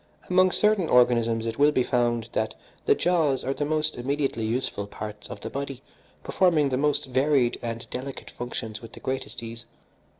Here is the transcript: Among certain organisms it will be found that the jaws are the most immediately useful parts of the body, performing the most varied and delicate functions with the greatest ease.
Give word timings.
Among 0.31 0.49
certain 0.51 0.89
organisms 0.89 1.45
it 1.45 1.59
will 1.59 1.71
be 1.71 1.83
found 1.83 2.29
that 2.33 2.55
the 2.87 2.95
jaws 2.95 3.43
are 3.43 3.53
the 3.53 3.65
most 3.65 3.95
immediately 3.95 4.43
useful 4.43 4.87
parts 4.87 5.27
of 5.29 5.41
the 5.41 5.49
body, 5.51 5.83
performing 6.23 6.69
the 6.69 6.75
most 6.77 7.05
varied 7.05 7.59
and 7.61 7.87
delicate 7.91 8.31
functions 8.31 8.81
with 8.81 8.93
the 8.93 8.99
greatest 8.99 9.43
ease. 9.43 9.67